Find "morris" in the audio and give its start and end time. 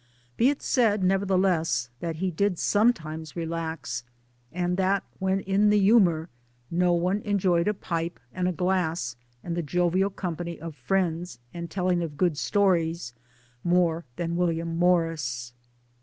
14.75-15.53